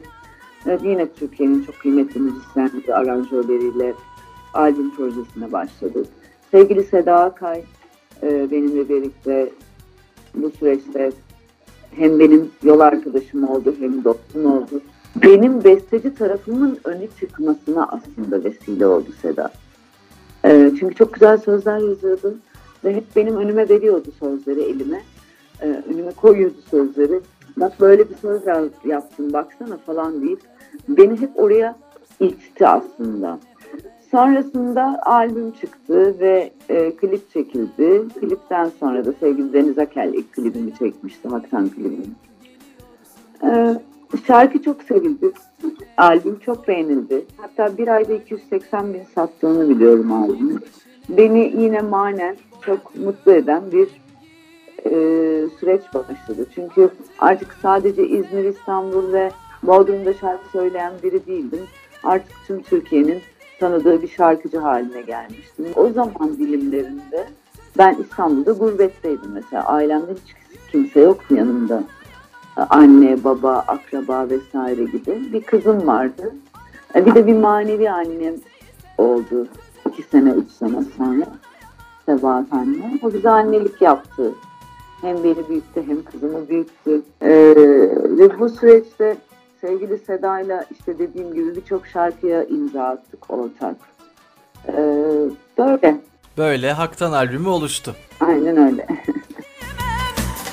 e, 0.66 0.78
yine 0.82 1.08
Türkiye'nin 1.12 1.64
çok 1.64 1.78
kıymetli 1.78 2.20
müzisyenleri, 2.20 2.94
aranjörleriyle 2.94 3.94
albüm 4.54 4.90
projesine 4.96 5.52
başladık. 5.52 6.06
Sevgili 6.50 6.84
Seda 6.84 7.20
Akay 7.20 7.62
e, 8.22 8.50
benimle 8.50 8.88
birlikte 8.88 9.50
bu 10.34 10.50
süreçte 10.50 11.12
hem 11.90 12.18
benim 12.18 12.50
yol 12.62 12.80
arkadaşım 12.80 13.48
oldu 13.48 13.74
hem 13.80 14.04
dostum 14.04 14.46
oldu. 14.46 14.80
Benim 15.22 15.64
besteci 15.64 16.14
tarafımın 16.14 16.78
öne 16.84 17.08
çıkmasına 17.20 17.86
aslında 17.86 18.44
vesile 18.44 18.86
oldu 18.86 19.08
Seda. 19.22 19.52
Ee, 20.44 20.72
çünkü 20.80 20.94
çok 20.94 21.14
güzel 21.14 21.38
sözler 21.38 21.78
yazıyordu 21.78 22.34
ve 22.84 22.94
hep 22.94 23.04
benim 23.16 23.36
önüme 23.36 23.68
veriyordu 23.68 24.08
sözleri 24.20 24.62
elime. 24.62 25.02
Ee, 25.62 25.82
önüme 25.88 26.10
koyuyordu 26.10 26.56
sözleri. 26.70 27.20
Bak 27.56 27.80
böyle 27.80 28.10
bir 28.10 28.14
söz 28.14 28.42
yaptım 28.84 29.32
baksana 29.32 29.76
falan 29.76 30.22
deyip 30.22 30.40
beni 30.88 31.20
hep 31.20 31.30
oraya 31.34 31.76
itti 32.20 32.66
aslında. 32.66 33.38
Sonrasında 34.10 35.00
albüm 35.02 35.50
çıktı 35.50 36.20
ve 36.20 36.50
e, 36.68 36.96
klip 36.96 37.30
çekildi. 37.30 38.02
Klipten 38.20 38.70
sonra 38.80 39.04
da 39.04 39.12
sevgili 39.12 39.52
Deniz 39.52 39.78
Akel 39.78 40.12
ilk 40.14 40.32
klibimi 40.32 40.74
çekmişti, 40.74 41.28
Haktan 41.28 41.68
klibini. 41.68 42.06
Ee, 43.44 43.74
şarkı 44.26 44.62
çok 44.62 44.82
sevildi. 44.82 45.32
Albüm 45.96 46.38
çok 46.38 46.68
beğenildi. 46.68 47.24
Hatta 47.36 47.78
bir 47.78 47.88
ayda 47.88 48.14
280 48.14 48.94
bin 48.94 49.02
sattığını 49.14 49.68
biliyorum 49.68 50.12
albümün. 50.12 50.60
Beni 51.08 51.52
yine 51.58 51.80
manen 51.80 52.36
çok 52.60 52.96
mutlu 52.96 53.32
eden 53.32 53.62
bir 53.72 53.88
e, 54.84 54.90
süreç 55.60 55.82
başladı. 55.94 56.46
Çünkü 56.54 56.90
artık 57.18 57.52
sadece 57.62 58.08
İzmir, 58.08 58.44
İstanbul 58.44 59.12
ve 59.12 59.30
Bodrum'da 59.62 60.14
şarkı 60.14 60.48
söyleyen 60.48 60.92
biri 61.02 61.26
değildim. 61.26 61.62
Artık 62.04 62.32
tüm 62.46 62.62
Türkiye'nin 62.62 63.18
tanıdığı 63.60 64.02
bir 64.02 64.08
şarkıcı 64.08 64.58
haline 64.58 65.02
gelmiştim. 65.02 65.66
O 65.76 65.88
zaman 65.88 66.36
dilimlerinde 66.38 67.26
ben 67.78 67.96
İstanbul'da 68.00 68.52
gurbetteydim 68.52 69.30
mesela. 69.32 69.62
Ailemde 69.62 70.12
hiç 70.12 70.34
kimse 70.72 71.00
yoktu 71.00 71.34
yanımda. 71.34 71.84
Anne, 72.56 73.24
baba, 73.24 73.64
akraba 73.68 74.28
vesaire 74.30 74.84
gibi. 74.84 75.32
Bir 75.32 75.42
kızım 75.42 75.86
vardı. 75.86 76.34
Bir 76.96 77.14
de 77.14 77.26
bir 77.26 77.36
manevi 77.36 77.90
annem 77.90 78.34
oldu. 78.98 79.46
iki 79.88 80.02
sene, 80.02 80.30
üç 80.30 80.50
sene 80.50 80.84
sonra. 80.96 81.26
Sebahat 82.06 82.52
anne. 82.52 83.00
O 83.02 83.12
bize 83.12 83.30
annelik 83.30 83.82
yaptı. 83.82 84.32
Hem 85.00 85.24
beni 85.24 85.48
büyüttü 85.48 85.82
hem 85.86 86.02
kızımı 86.02 86.48
büyüttü. 86.48 87.02
Ee, 87.22 87.54
ve 88.18 88.38
bu 88.38 88.48
süreçte 88.48 89.16
sevgili 89.60 89.98
Seda'yla 89.98 90.64
işte 90.70 90.98
dediğim 90.98 91.34
gibi 91.34 91.56
birçok 91.56 91.86
şarkıya 91.86 92.44
imza 92.44 92.82
attık 92.84 93.30
ortak. 93.30 93.76
Ee, 94.68 94.72
böyle. 95.58 96.00
Böyle 96.38 96.72
Haktan 96.72 97.12
albümü 97.12 97.48
oluştu. 97.48 97.96
Aynen 98.20 98.56
öyle. 98.56 98.86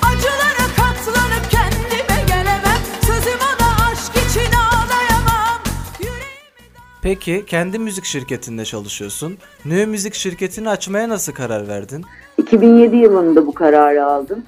Acılara 0.02 0.66
katlanıp 0.76 1.50
kendime 1.50 2.22
gelemem 2.28 2.80
Sözüm 3.00 3.38
ona 3.38 3.90
aşk 3.90 4.12
için 4.16 4.52
ağlayamam 4.56 5.62
Yüreğimi 6.00 6.72
Peki 7.02 7.44
kendi 7.46 7.78
müzik 7.78 8.04
şirketinde 8.04 8.64
çalışıyorsun. 8.64 9.38
Nö 9.64 9.86
Müzik 9.86 10.14
şirketini 10.14 10.68
açmaya 10.68 11.08
nasıl 11.08 11.32
karar 11.32 11.68
verdin? 11.68 12.04
2007 12.38 12.96
yılında 12.96 13.46
bu 13.46 13.54
kararı 13.54 14.06
aldım. 14.06 14.44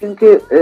Çünkü 0.00 0.40
e, 0.52 0.58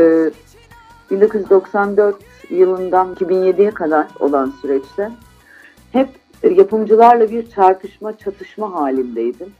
1994 1.10 2.16
yılından 2.52 3.14
2007'ye 3.14 3.70
kadar 3.70 4.06
olan 4.20 4.52
süreçte 4.62 5.10
hep 5.92 6.08
yapımcılarla 6.50 7.30
bir 7.30 7.50
çarpışma, 7.50 8.18
çatışma 8.18 8.74
halindeydim. 8.74 9.52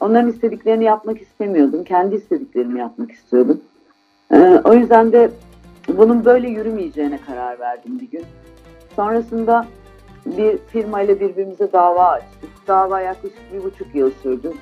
Onların 0.00 0.30
istediklerini 0.30 0.84
yapmak 0.84 1.22
istemiyordum. 1.22 1.84
Kendi 1.84 2.14
istediklerimi 2.14 2.80
yapmak 2.80 3.12
istiyordum. 3.12 3.60
E, 4.32 4.60
o 4.64 4.74
yüzden 4.74 5.12
de 5.12 5.30
bunun 5.88 6.24
böyle 6.24 6.48
yürümeyeceğine 6.48 7.18
karar 7.26 7.58
verdim 7.60 8.00
bir 8.00 8.10
gün. 8.10 8.24
Sonrasında 8.96 9.66
bir 10.26 10.58
firmayla 10.58 11.20
birbirimize 11.20 11.72
dava 11.72 12.08
açtık. 12.08 12.50
Dava 12.68 13.00
yaklaşık 13.00 13.52
bir 13.52 13.64
buçuk 13.64 13.94
yıl 13.94 14.10
sürdü. 14.22 14.52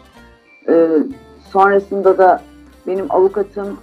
E, 0.68 0.88
sonrasında 1.50 2.18
da 2.18 2.42
benim 2.87 3.06
avukatım 3.10 3.80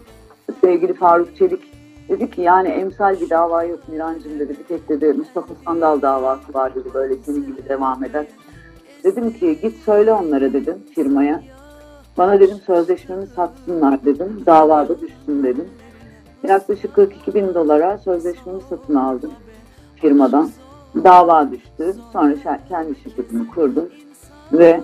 sevgili 0.61 0.93
Faruk 0.93 1.35
Çelik 1.35 1.76
dedi 2.09 2.31
ki 2.31 2.41
yani 2.41 2.67
emsal 2.67 3.21
bir 3.21 3.29
dava 3.29 3.63
yok 3.63 3.79
Mirancım 3.87 4.39
dedi. 4.39 4.55
Bir 4.59 4.63
tek 4.63 4.89
dedi 4.89 5.13
Mustafa 5.13 5.53
Sandal 5.65 6.01
davası 6.01 6.53
var 6.53 6.75
dedi 6.75 6.89
böyle 6.93 7.15
senin 7.15 7.45
gibi 7.45 7.69
devam 7.69 8.03
eden. 8.03 8.27
Dedim 9.03 9.33
ki 9.33 9.59
git 9.61 9.77
söyle 9.85 10.13
onlara 10.13 10.53
dedim 10.53 10.77
firmaya. 10.95 11.43
Bana 12.17 12.39
dedim 12.39 12.57
sözleşmemi 12.65 13.27
satsınlar 13.27 14.05
dedim. 14.05 14.43
Davada 14.45 15.01
düşsün 15.01 15.43
dedim. 15.43 15.65
Yaklaşık 16.43 16.95
42 16.95 17.33
bin 17.33 17.53
dolara 17.53 17.97
sözleşmemi 17.97 18.61
satın 18.69 18.95
aldım 18.95 19.31
firmadan. 19.95 20.49
Dava 21.03 21.51
düştü. 21.51 21.95
Sonra 22.13 22.59
kendi 22.69 22.99
şirketimi 22.99 23.47
kurdum. 23.47 23.89
Ve 24.53 24.81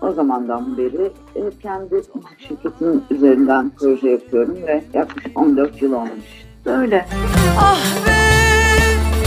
o 0.00 0.12
zamandan 0.12 0.78
beri 0.78 1.12
hep 1.34 1.62
kendi 1.62 1.94
müzik 1.94 2.40
şirketimin 2.48 3.04
üzerinden 3.10 3.72
proje 3.78 4.08
yapıyorum 4.10 4.56
ve 4.66 4.84
yaklaşık 4.94 5.38
14 5.38 5.82
yıl 5.82 5.92
olmuş. 5.92 6.44
Böyle. 6.66 7.06
Ah 7.58 8.06
be 8.06 8.10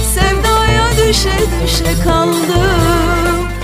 sevdaya 0.02 1.08
düşe 1.10 1.30
düşe 1.64 2.04
kaldım 2.04 2.38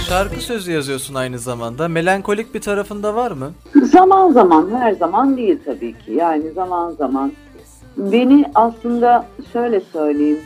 Şarkı 0.09 0.35
sözü 0.41 0.71
yazıyorsun 0.71 1.13
aynı 1.15 1.39
zamanda. 1.39 1.87
Melankolik 1.87 2.53
bir 2.53 2.61
tarafında 2.61 3.15
var 3.15 3.31
mı? 3.31 3.51
Zaman 3.83 4.31
zaman, 4.31 4.69
her 4.71 4.91
zaman 4.91 5.37
değil 5.37 5.59
tabii 5.65 5.93
ki. 5.93 6.11
Yani 6.13 6.51
zaman 6.51 6.91
zaman. 6.91 7.31
Beni 7.97 8.45
aslında 8.55 9.25
şöyle 9.53 9.79
söyleyeyim. 9.79 10.39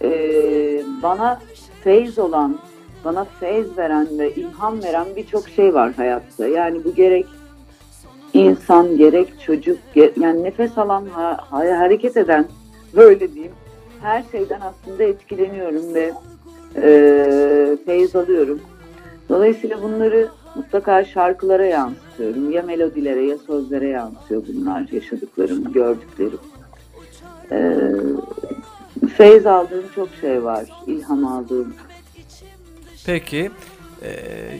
eee, 0.00 0.82
bana 1.02 1.40
feyz 1.84 2.18
olan, 2.18 2.58
bana 3.04 3.24
feyz 3.24 3.78
veren 3.78 4.06
ve 4.18 4.34
ilham 4.34 4.82
veren 4.82 5.06
birçok 5.16 5.48
şey 5.48 5.74
var 5.74 5.92
hayatta. 5.92 6.46
Yani 6.46 6.84
bu 6.84 6.94
gerek 6.94 7.26
insan, 8.32 8.96
gerek 8.96 9.40
çocuk, 9.46 9.78
yani 10.20 10.42
nefes 10.44 10.78
alan, 10.78 11.06
ha- 11.06 11.36
ha- 11.50 11.78
hareket 11.78 12.16
eden, 12.16 12.46
böyle 12.96 13.34
diyeyim. 13.34 13.52
Her 14.02 14.22
şeyden 14.32 14.60
aslında 14.60 15.02
etkileniyorum 15.04 15.94
ve 15.94 16.12
eee 16.76 17.76
feyz 17.86 18.16
alıyorum. 18.16 18.60
Dolayısıyla 19.28 19.82
bunları 19.82 20.28
mutlaka 20.54 21.04
şarkılara 21.04 21.64
yansıtıyorum. 21.66 22.50
Ya 22.50 22.62
melodilere 22.62 23.22
ya 23.24 23.38
sözlere 23.38 23.88
yansıyor 23.88 24.42
bunlar 24.48 24.88
yaşadıklarım, 24.92 25.72
gördüklerim. 25.72 26.38
Ee, 27.52 27.82
feyz 29.16 29.46
aldığım 29.46 29.84
çok 29.94 30.08
şey 30.20 30.44
var, 30.44 30.64
ilham 30.86 31.26
aldığım. 31.26 31.74
Peki 33.06 33.50
e, 34.02 34.10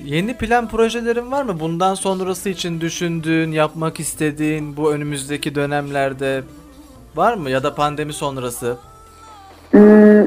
yeni 0.04 0.36
plan 0.36 0.68
projelerin 0.68 1.30
var 1.30 1.42
mı? 1.42 1.60
Bundan 1.60 1.94
sonrası 1.94 2.48
için 2.48 2.80
düşündüğün, 2.80 3.52
yapmak 3.52 4.00
istediğin 4.00 4.76
bu 4.76 4.92
önümüzdeki 4.92 5.54
dönemlerde 5.54 6.42
var 7.16 7.34
mı? 7.34 7.50
Ya 7.50 7.62
da 7.62 7.74
pandemi 7.74 8.12
sonrası? 8.12 8.76
Hmm, 9.70 10.26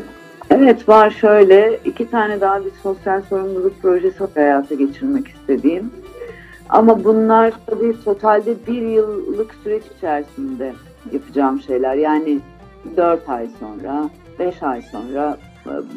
evet 0.49 0.89
var 0.89 1.11
şöyle 1.11 1.79
iki 1.85 2.09
tane 2.09 2.41
daha 2.41 2.65
bir 2.65 2.71
sosyal 2.83 3.21
sorumluluk 3.21 3.81
projesi 3.81 4.23
hayata 4.35 4.75
geçirmek 4.75 5.27
istediğim. 5.27 5.91
Ama 6.69 7.03
bunlar 7.03 7.53
tabii 7.65 8.03
totalde 8.03 8.55
bir 8.67 8.81
yıllık 8.81 9.55
süreç 9.63 9.83
içerisinde 9.97 10.73
yapacağım 11.11 11.61
şeyler. 11.61 11.95
Yani 11.95 12.39
dört 12.97 13.29
ay 13.29 13.47
sonra, 13.59 14.09
beş 14.39 14.63
ay 14.63 14.81
sonra 14.81 15.37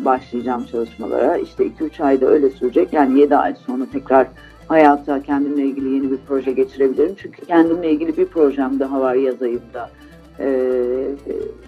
başlayacağım 0.04 0.64
çalışmalara. 0.64 1.36
İşte 1.36 1.64
iki 1.64 1.84
üç 1.84 2.00
ayda 2.00 2.26
öyle 2.26 2.50
sürecek. 2.50 2.92
Yani 2.92 3.20
yedi 3.20 3.36
ay 3.36 3.54
sonra 3.66 3.86
tekrar 3.92 4.26
hayata 4.68 5.22
kendimle 5.22 5.62
ilgili 5.62 5.94
yeni 5.94 6.10
bir 6.10 6.18
proje 6.28 6.52
geçirebilirim. 6.52 7.14
Çünkü 7.18 7.46
kendimle 7.46 7.90
ilgili 7.90 8.16
bir 8.16 8.26
projem 8.26 8.80
daha 8.80 9.00
var 9.00 9.14
yaz 9.14 9.42
ayında. 9.42 9.90
E, 10.40 10.48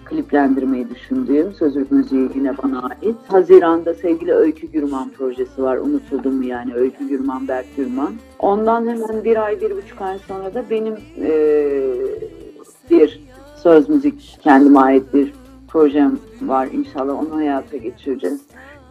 kliplendirmeyi 0.05 0.89
düşündüğüm 0.89 1.53
sözü 1.53 1.85
müziği 1.89 2.29
yine 2.35 2.57
bana 2.63 2.81
ait. 2.81 3.15
Haziran'da 3.27 3.93
sevgili 3.93 4.33
Öykü 4.33 4.67
Gürman 4.67 5.09
projesi 5.09 5.63
var. 5.63 5.77
Unutuldum 5.77 6.35
mu 6.35 6.43
yani 6.43 6.73
Öykü 6.73 7.07
Gürman, 7.07 7.47
Berk 7.47 7.75
Gürman. 7.77 8.13
Ondan 8.39 8.87
hemen 8.87 9.23
bir 9.23 9.45
ay, 9.45 9.61
bir 9.61 9.77
buçuk 9.77 10.01
ay 10.01 10.19
sonra 10.27 10.53
da 10.53 10.63
benim 10.69 10.93
e, 11.21 11.31
bir 12.89 13.21
söz 13.63 13.89
müzik 13.89 14.37
kendime 14.41 14.79
ait 14.79 15.13
bir 15.13 15.33
projem 15.69 16.19
var. 16.41 16.67
İnşallah 16.67 17.13
onu 17.13 17.35
hayata 17.35 17.77
geçireceğiz. 17.77 18.41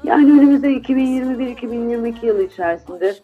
Yani 0.04 0.32
önümüzde 0.32 0.68
2021-2022 0.72 2.26
yılı 2.26 2.42
içerisinde 2.42 3.14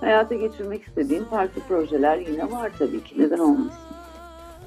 hayata 0.00 0.34
geçirmek 0.34 0.82
istediğim 0.82 1.24
farklı 1.24 1.62
projeler 1.68 2.18
yine 2.18 2.50
var 2.50 2.70
tabii 2.78 3.04
ki. 3.04 3.14
Neden 3.18 3.38
olmasın? 3.38 3.80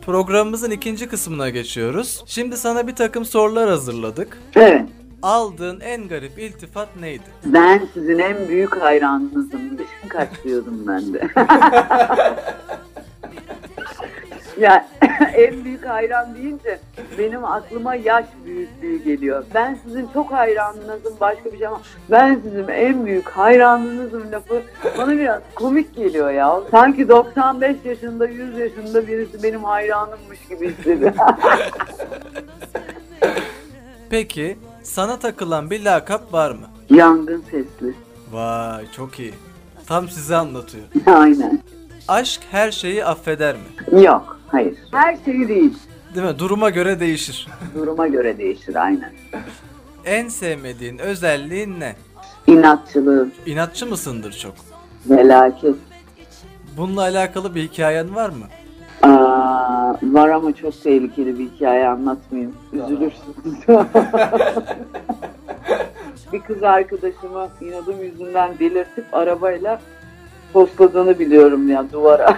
Programımızın 0.06 0.72
ikinci 0.72 1.08
kısmına 1.08 1.50
geçiyoruz. 1.50 2.24
Şimdi 2.28 2.58
sana 2.58 2.88
bir 2.88 2.96
takım 2.96 3.26
sorular 3.26 3.70
hazırladık. 3.70 4.38
Evet. 4.56 4.82
Aldığın 5.22 5.80
en 5.80 6.08
garip 6.08 6.40
iltifat 6.40 6.88
neydi? 7.00 7.24
Ben 7.46 7.82
sizin 7.94 8.20
en 8.20 8.48
büyük 8.48 8.78
hayranınızım. 8.82 9.78
Dışın 9.78 10.08
kaç 10.10 10.30
diyordum 10.44 10.84
ben 10.88 11.14
de. 11.14 11.28
Yani 14.60 14.84
en 15.34 15.66
büyük 15.66 15.86
hayran 15.86 16.36
deyince 16.36 16.80
benim 17.18 17.46
aklıma 17.46 17.96
yaş 17.96 18.26
büyüklüğü 18.46 19.04
geliyor. 19.04 19.44
Ben 19.54 19.78
sizin 19.84 20.08
çok 20.14 20.32
hayranınızım 20.32 21.14
başka 21.20 21.46
bir 21.46 21.58
şey 21.58 21.68
ama 21.68 21.82
ben 22.12 22.40
sizin 22.44 22.68
en 22.68 23.06
büyük 23.06 23.30
hayranınızım 23.30 24.32
lafı 24.32 24.62
bana 24.98 25.12
biraz 25.18 25.42
komik 25.56 25.96
geliyor 25.96 26.32
ya. 26.32 26.60
Sanki 26.72 27.10
95 27.10 27.76
yaşında 27.86 28.28
100 28.28 28.58
yaşında 28.58 29.08
birisi 29.08 29.44
benim 29.44 29.64
hayranımmış 29.64 30.40
gibi 30.50 30.70
hissediyorum. 30.74 31.18
Peki 34.10 34.58
sana 34.84 35.20
takılan 35.20 35.70
bir 35.70 35.86
lakap 35.86 36.34
var 36.34 36.52
mı? 36.52 36.68
Yangın 36.90 37.44
sesli. 37.52 37.94
Vay 38.32 38.92
çok 38.92 39.20
iyi. 39.20 39.34
Tam 39.88 40.10
size 40.10 40.36
anlatıyor. 40.36 40.84
Aynen. 41.06 41.62
Aşk 42.08 42.42
her 42.52 42.72
şeyi 42.72 43.06
affeder 43.06 43.56
mi? 43.56 44.02
Yok, 44.04 44.37
hayır. 44.48 44.78
Her 44.92 45.18
şey 45.26 45.48
değil. 45.48 45.74
Değil 46.16 46.28
mi? 46.28 46.40
Duruma 46.40 46.70
göre 46.70 47.00
değişir. 47.00 47.48
Duruma 47.76 48.08
göre 48.08 48.38
değişir 48.38 48.76
aynen. 48.76 49.14
En 50.06 50.28
sevmediğin 50.28 50.98
özelliğin 50.98 51.80
ne? 51.80 51.96
İnatçılığı, 52.48 53.28
İnatçı 53.46 53.86
mısındır 53.86 54.34
çok? 54.34 54.54
felaket. 55.08 55.76
Bununla 56.78 57.02
alakalı 57.02 57.56
bir 57.56 57.64
hikayen 57.64 58.16
var 58.16 58.30
mı? 58.30 58.46
Aa, 59.02 59.94
var 60.04 60.30
ama 60.30 60.56
çok 60.56 60.84
tehlikeli 60.84 61.40
bir 61.40 61.50
hikaye 61.50 61.88
anlatmayayım. 61.88 62.56
Üzülürsünüz. 62.74 63.68
bir 66.34 66.40
kız 66.40 66.64
arkadaşımı 66.64 67.48
inadım 67.62 68.04
yüzünden 68.04 68.60
delirtip 68.60 69.06
arabayla 69.12 69.82
postladığını 70.54 71.20
biliyorum 71.20 71.70
ya 71.70 71.86
duvara. 71.92 72.38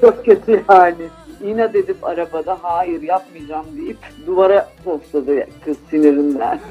çok 0.00 0.24
kötü 0.24 0.62
yani. 0.70 1.08
İnat 1.44 1.74
edip 1.74 2.04
arabada 2.04 2.58
hayır 2.62 3.02
yapmayacağım 3.02 3.66
deyip 3.76 3.98
duvara 4.26 4.68
posladı 4.84 5.46
kız 5.64 5.76
sinirinden. 5.90 6.60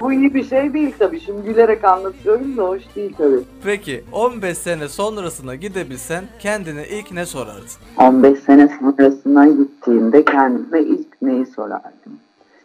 Bu 0.00 0.12
iyi 0.12 0.34
bir 0.34 0.44
şey 0.44 0.74
değil 0.74 0.94
tabii. 0.98 1.20
Şimdi 1.20 1.42
gülerek 1.42 1.84
anlatıyorum 1.84 2.56
da 2.56 2.62
hoş 2.62 2.82
değil 2.96 3.14
tabii. 3.18 3.40
Peki 3.64 4.04
15 4.12 4.58
sene 4.58 4.88
sonrasına 4.88 5.54
gidebilsen 5.54 6.24
kendine 6.38 6.88
ilk 6.88 7.12
ne 7.12 7.26
sorardın? 7.26 7.68
15 7.98 8.38
sene 8.38 8.68
sonrasına 8.80 9.46
gittiğimde 9.48 10.24
kendime 10.24 10.80
ilk 10.80 11.22
neyi 11.22 11.46
sorardım? 11.46 12.18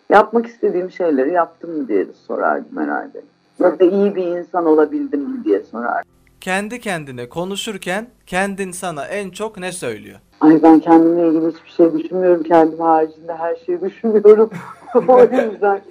Yapmak 0.10 0.46
istediğim 0.46 0.92
şeyleri 0.92 1.32
yaptım 1.32 1.78
mı 1.78 1.88
diye 1.88 2.08
sorardım 2.28 2.78
herhalde. 2.78 3.22
Ya 3.60 3.80
da 3.80 3.86
iyi 3.86 4.16
bir 4.16 4.24
insan 4.24 4.66
olabildim 4.66 5.22
mi 5.22 5.44
diye 5.44 5.64
sorardım. 5.64 6.12
Kendi 6.42 6.80
kendine 6.80 7.30
konuşurken 7.30 8.10
kendin 8.26 8.72
sana 8.72 9.06
en 9.06 9.30
çok 9.30 9.58
ne 9.58 9.72
söylüyor? 9.72 10.20
Ay 10.42 10.64
ben 10.64 10.80
kendimle 10.80 11.28
ilgili 11.28 11.48
hiçbir 11.48 11.70
şey 11.70 11.94
düşünmüyorum. 11.94 12.44
Kendim 12.44 12.80
haricinde 12.80 13.36
her 13.36 13.56
şeyi 13.56 13.82
düşünüyorum. 13.82 14.50
o 15.08 15.22
yüzden 15.22 15.82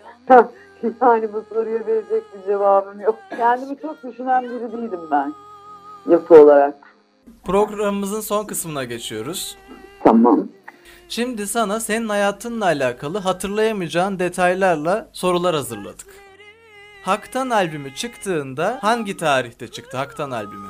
yani 1.02 1.32
bu 1.32 1.44
soruya 1.54 1.86
verecek 1.86 2.22
bir 2.34 2.46
cevabım 2.46 3.00
yok. 3.00 3.18
Kendimi 3.36 3.76
çok 3.82 4.02
düşünen 4.02 4.42
biri 4.42 4.72
değilim 4.72 5.00
ben. 5.10 5.32
Yapı 6.10 6.42
olarak. 6.42 6.74
Programımızın 7.44 8.20
son 8.20 8.44
kısmına 8.44 8.84
geçiyoruz. 8.84 9.58
Tamam. 10.04 10.48
Şimdi 11.08 11.46
sana 11.46 11.80
senin 11.80 12.08
hayatınla 12.08 12.64
alakalı 12.64 13.18
hatırlayamayacağın 13.18 14.18
detaylarla 14.18 15.08
sorular 15.12 15.54
hazırladık. 15.54 16.27
Haktan 17.08 17.50
albümü 17.50 17.94
çıktığında 17.94 18.78
hangi 18.82 19.16
tarihte 19.16 19.68
çıktı 19.68 19.96
Haktan 19.96 20.30
albümü? 20.30 20.68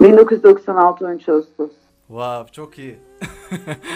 1996 0.00 1.06
13 1.06 1.28
Ağustos. 1.28 1.70
Wow 2.06 2.52
çok 2.52 2.78
iyi. 2.78 2.98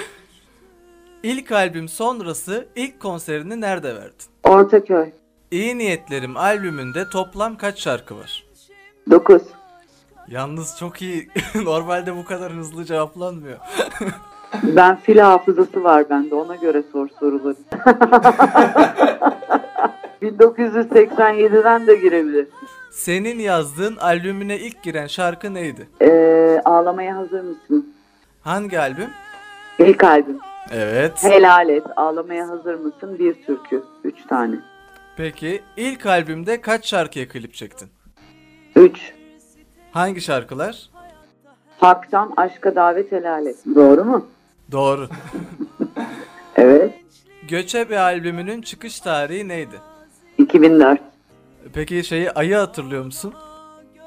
İlk 1.23 1.53
albüm 1.53 1.89
sonrası 1.89 2.69
ilk 2.77 3.01
konserini 3.01 3.61
nerede 3.61 3.95
verdin? 3.95 4.27
Ortaköy. 4.45 5.11
İyi 5.51 5.79
Niyetlerim 5.79 6.37
albümünde 6.37 7.09
toplam 7.09 7.57
kaç 7.57 7.79
şarkı 7.79 8.17
var? 8.17 8.45
9. 9.11 9.43
Yalnız 10.29 10.77
çok 10.79 11.03
iyi. 11.03 11.29
Normalde 11.65 12.17
bu 12.17 12.25
kadar 12.25 12.53
hızlı 12.53 12.85
cevaplanmıyor. 12.85 13.59
Ben 14.63 14.97
fil 14.97 15.19
hafızası 15.19 15.85
var 15.85 16.11
bende. 16.11 16.35
Ona 16.35 16.57
göre 16.57 16.83
sor 16.93 17.09
soruları. 17.21 17.57
1987'den 20.23 21.87
de 21.87 21.95
girebilir. 21.95 22.47
Senin 22.91 23.39
yazdığın 23.39 23.97
albümüne 23.97 24.59
ilk 24.59 24.83
giren 24.83 25.07
şarkı 25.07 25.55
neydi? 25.55 25.89
Ee, 26.03 26.61
ağlamaya 26.65 27.17
hazır 27.17 27.41
mısın? 27.41 27.95
Hangi 28.43 28.79
albüm? 28.81 29.11
İlk 29.79 30.05
albüm. 30.05 30.39
Evet. 30.73 31.25
Helal 31.25 31.69
et. 31.69 31.83
Ağlamaya 31.97 32.49
hazır 32.49 32.75
mısın? 32.75 33.19
Bir 33.19 33.35
türkü. 33.47 33.83
Üç 34.05 34.27
tane. 34.29 34.57
Peki 35.17 35.63
ilk 35.77 36.07
albümde 36.07 36.61
kaç 36.61 36.87
şarkıya 36.87 37.29
klip 37.29 37.55
çektin? 37.55 37.89
Üç. 38.77 39.13
Hangi 39.93 40.21
şarkılar? 40.21 40.91
Hak'tan 41.79 42.33
aşka 42.37 42.75
davet 42.75 43.13
helal 43.13 43.47
et. 43.47 43.57
Doğru 43.75 44.05
mu? 44.05 44.27
Doğru. 44.73 45.09
Evet. 46.57 46.95
Göçebe 47.49 47.99
albümünün 47.99 48.63
çıkış 48.63 49.01
tarihi 49.01 49.49
neydi? 49.49 49.77
2004. 50.41 51.01
Peki 51.73 52.05
şeyi 52.05 52.31
ayı 52.31 52.57
hatırlıyor 52.57 53.05
musun? 53.05 53.35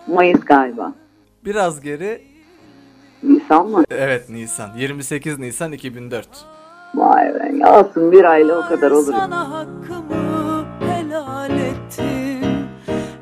Mayıs 0.08 0.40
galiba. 0.40 0.94
Biraz 1.46 1.82
geri 1.82 2.22
Nisan 3.24 3.68
mı? 3.68 3.84
evet 3.92 4.30
Nisan. 4.30 4.70
28 4.78 5.40
Nisan 5.40 5.72
2004. 5.72 6.28
Vay 6.96 7.34
be. 7.34 7.68
Olsun 7.68 8.12
bir 8.12 8.24
ayla 8.24 8.60
o 8.60 8.70
kadar 8.70 8.92
olur. 8.92 9.14
Sana 9.14 9.52
hakkımı 9.52 10.66
helal 10.80 11.52
ettim 11.52 12.68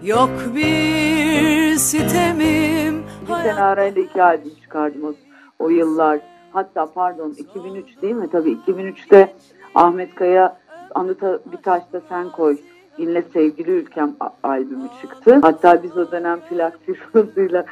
Yok 0.03 0.29
bir 0.55 1.75
sitemim 1.75 3.03
Bir 3.27 3.33
sene 3.33 3.61
arayla 3.61 4.01
iki 4.01 4.23
albüm 4.23 4.55
çıkardım 4.61 5.03
o, 5.03 5.13
o 5.59 5.69
yıllar. 5.69 6.19
Hatta 6.53 6.85
pardon 6.93 7.31
2003 7.37 8.01
değil 8.01 8.15
mi? 8.15 8.29
Tabii 8.31 8.51
2003'te 8.67 9.33
Ahmet 9.75 10.15
Kaya 10.15 10.61
Anıta 10.95 11.39
bir 11.51 11.57
taşta 11.57 12.01
sen 12.09 12.29
koy. 12.29 12.57
Dinle 12.97 13.23
sevgili 13.33 13.71
ülkem 13.71 14.15
albümü 14.43 14.87
çıktı. 15.01 15.39
Hatta 15.41 15.83
biz 15.83 15.97
o 15.97 16.11
dönem 16.11 16.39
plak 16.49 16.79
firmasıyla 16.85 17.65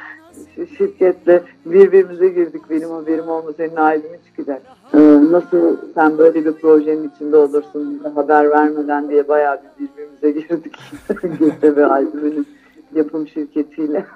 şirketle 0.78 1.42
birbirimize 1.66 2.28
girdik. 2.28 2.62
Benim 2.70 2.90
haberim 2.90 3.28
olma 3.28 3.52
senin 3.52 3.76
albümü 3.76 4.16
çıkacak. 4.26 4.62
Ee, 4.94 4.98
nasıl 5.32 5.76
sen 5.94 6.18
böyle 6.18 6.44
bir 6.44 6.52
projenin 6.52 7.10
içinde 7.10 7.36
olursun 7.36 7.98
bize 7.98 8.08
haber 8.08 8.50
vermeden 8.50 9.08
diye 9.08 9.28
bayağı 9.28 9.60
bir 9.78 9.88
birbirimize 9.88 10.30
girdik. 10.30 10.76
Göçebe 11.38 11.86
albümünün 11.86 12.46
yapım 12.94 13.28
şirketiyle. 13.28 14.06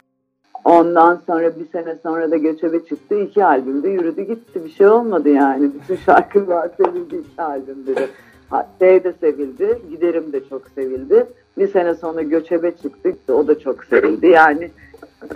Ondan 0.64 1.20
sonra 1.26 1.56
bir 1.58 1.68
sene 1.72 1.96
sonra 2.02 2.30
da 2.30 2.36
Göçebe 2.36 2.84
çıktı. 2.84 3.14
iki 3.14 3.44
albümde 3.44 3.88
yürüdü 3.88 4.22
gitti. 4.22 4.64
Bir 4.64 4.70
şey 4.70 4.86
olmadı 4.86 5.28
yani. 5.28 5.70
Bütün 5.74 5.96
şarkılar 5.96 6.70
sevildi 6.76 7.16
iki 7.16 7.42
albümde 7.42 7.96
de. 7.96 8.08
Ha, 8.50 8.68
Şey 8.78 9.04
de 9.04 9.12
sevildi. 9.20 9.78
Giderim 9.90 10.32
de 10.32 10.40
çok 10.48 10.62
sevildi. 10.74 11.26
Bir 11.58 11.68
sene 11.68 11.94
sonra 11.94 12.22
Göçebe 12.22 12.70
çıktı. 12.82 13.34
O 13.34 13.48
da 13.48 13.58
çok 13.58 13.84
sevildi. 13.84 14.26
Yani 14.26 14.70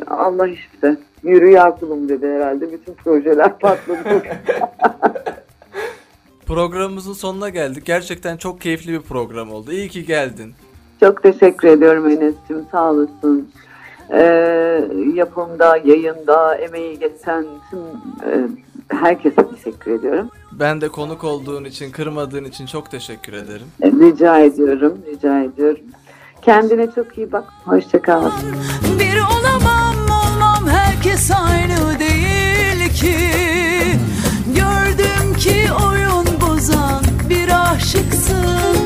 Allah 0.07 0.49
işte. 0.49 0.97
Yürü 1.23 1.51
ya 1.51 1.71
kulum 1.81 2.09
dedi 2.09 2.27
herhalde. 2.27 2.73
Bütün 2.73 2.95
projeler 2.95 3.59
patladı. 3.61 4.23
Programımızın 6.47 7.13
sonuna 7.13 7.49
geldik. 7.49 7.87
Gerçekten 7.87 8.37
çok 8.37 8.61
keyifli 8.61 8.93
bir 8.93 9.01
program 9.01 9.53
oldu. 9.53 9.73
İyi 9.73 9.89
ki 9.89 10.07
geldin. 10.07 10.53
Çok 11.01 11.23
teşekkür 11.23 11.69
ediyorum 11.69 12.09
Enes'cim. 12.09 12.67
Sağ 12.73 12.91
olasın. 12.93 13.49
Ee, 14.13 14.85
yapımda, 15.15 15.77
yayında 15.85 16.55
emeği 16.55 16.99
geçen 16.99 17.45
tüm 17.71 17.79
e, 18.31 18.49
herkese 18.89 19.49
teşekkür 19.57 19.91
ediyorum. 19.91 20.31
Ben 20.53 20.81
de 20.81 20.89
konuk 20.89 21.25
olduğun 21.25 21.65
için, 21.65 21.91
kırmadığın 21.91 22.45
için 22.45 22.67
çok 22.67 22.91
teşekkür 22.91 23.33
ederim. 23.33 23.67
E, 23.83 23.91
rica 23.91 24.39
ediyorum, 24.39 24.99
rica 25.07 25.41
ediyorum. 25.43 25.81
Kendine 26.43 26.91
çok 26.95 27.19
iyi 27.19 27.33
bak. 27.33 27.45
Hoşçakal. 27.65 28.31
Bir 29.01 29.19
olamam 29.21 29.95
olmam 30.25 30.69
herkes 30.69 31.31
aynı 31.31 31.99
değil 31.99 32.93
ki. 32.95 33.15
Gördüm 34.47 35.35
ki 35.39 35.67
oyun 35.87 36.41
bozan 36.41 37.03
bir 37.31 37.73
aşıksın. 37.73 38.77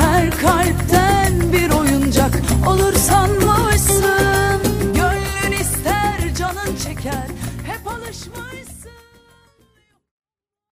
Her 0.00 0.30
kalpten 0.30 1.52
bir 1.52 1.70
oyuncak 1.80 2.34
olur 2.68 2.92
sanmışsın. 2.92 4.60
Gönlün 4.94 5.52
ister 5.60 6.34
canın 6.38 6.76
çeker 6.84 7.26
hep 7.66 7.86
alışmışsın. 7.86 8.67